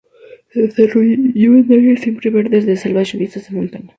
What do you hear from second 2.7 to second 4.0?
selvas lluviosas de montaña.